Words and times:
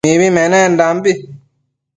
Mibi 0.05 0.27
menendanbi 0.35 1.11